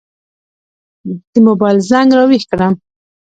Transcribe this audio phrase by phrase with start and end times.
[1.31, 2.73] د موبایل زنګ را وېښ کړم.